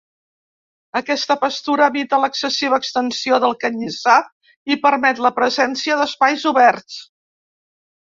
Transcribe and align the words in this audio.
Aquesta 0.99 1.35
pastura 1.43 1.89
evita 1.93 2.19
l'excessiva 2.23 2.81
extensió 2.83 3.39
del 3.45 3.55
canyissar 3.67 4.19
i 4.75 4.81
permet 4.89 5.25
la 5.29 5.35
presència 5.41 6.03
d'espais 6.05 6.51
oberts. 6.57 7.03